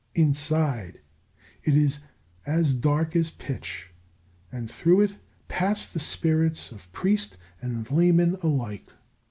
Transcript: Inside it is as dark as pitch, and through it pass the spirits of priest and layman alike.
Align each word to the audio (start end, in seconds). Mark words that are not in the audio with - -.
Inside 0.15 0.99
it 1.63 1.77
is 1.77 1.99
as 2.43 2.73
dark 2.73 3.15
as 3.15 3.29
pitch, 3.29 3.91
and 4.51 4.67
through 4.67 5.01
it 5.01 5.13
pass 5.47 5.85
the 5.85 5.99
spirits 5.99 6.71
of 6.71 6.91
priest 6.91 7.37
and 7.61 7.87
layman 7.91 8.33
alike. 8.41 8.89